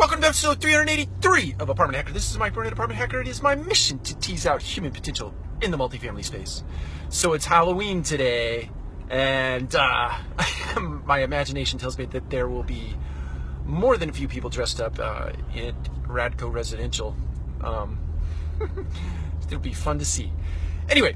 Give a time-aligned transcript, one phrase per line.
[0.00, 2.14] Welcome to episode 383 of Apartment Hacker.
[2.14, 3.20] This is Mike Burnett, Apartment Hacker.
[3.20, 6.64] It is my mission to tease out human potential in the multifamily space.
[7.10, 8.70] So it's Halloween today,
[9.10, 10.16] and uh,
[10.80, 12.96] my imagination tells me that there will be
[13.66, 15.74] more than a few people dressed up uh, in
[16.06, 17.14] Radco Residential.
[17.60, 17.98] Um,
[19.48, 20.32] it'll be fun to see.
[20.88, 21.14] Anyway,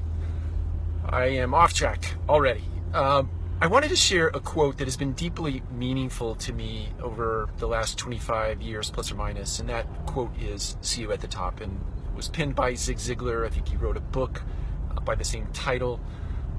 [1.09, 2.63] I am off track already.
[2.93, 3.31] Um,
[3.61, 7.67] I wanted to share a quote that has been deeply meaningful to me over the
[7.67, 11.61] last 25 years, plus or minus, and that quote is "See you at the top,"
[11.61, 11.79] and
[12.13, 13.45] was penned by Zig Ziglar.
[13.45, 14.43] I think he wrote a book
[14.91, 16.01] uh, by the same title.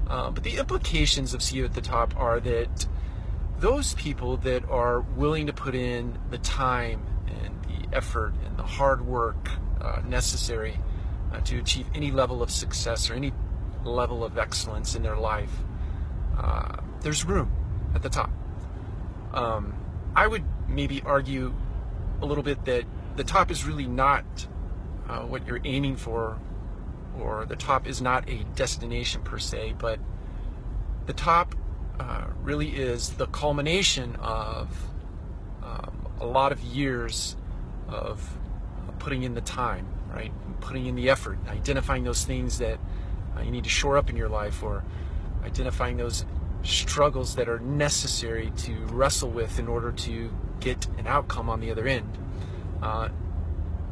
[0.07, 2.87] Uh, but the implications of "See you at the top" are that
[3.59, 8.63] those people that are willing to put in the time and the effort and the
[8.63, 10.79] hard work uh, necessary
[11.31, 13.33] uh, to achieve any level of success or any
[13.83, 15.51] level of excellence in their life,
[16.37, 17.51] uh, there's room
[17.93, 18.29] at the top.
[19.33, 19.73] Um,
[20.15, 21.53] I would maybe argue
[22.21, 24.25] a little bit that the top is really not
[25.09, 26.39] uh, what you're aiming for,
[27.19, 29.99] or the top is not a destination per se, but
[31.05, 31.55] the top
[31.99, 34.69] uh, really is the culmination of
[35.63, 37.35] um, a lot of years
[37.87, 38.37] of
[38.99, 40.31] putting in the time, right?
[40.61, 42.79] Putting in the effort, identifying those things that
[43.35, 44.83] uh, you need to shore up in your life, or
[45.47, 46.25] identifying those
[46.63, 51.71] struggles that are necessary to wrestle with in order to get an outcome on the
[51.71, 52.17] other end.
[52.81, 53.09] Uh,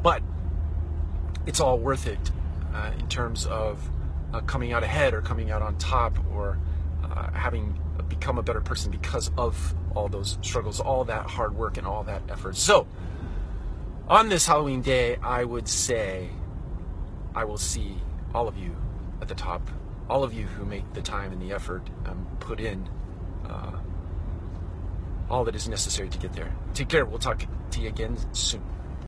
[0.02, 0.22] but
[1.46, 2.30] it's all worth it
[2.74, 3.90] uh, in terms of
[4.32, 6.58] uh, coming out ahead or coming out on top or
[7.02, 11.76] uh, having become a better person because of all those struggles, all that hard work,
[11.76, 12.56] and all that effort.
[12.56, 12.86] So,
[14.08, 16.28] on this Halloween day, I would say
[17.34, 17.96] I will see
[18.34, 18.76] all of you
[19.20, 19.68] at the top
[20.08, 22.88] all of you who make the time and the effort um, put in
[23.48, 23.72] uh,
[25.28, 26.54] all that is necessary to get there.
[26.74, 27.04] Take care.
[27.04, 28.62] We'll talk to you again soon.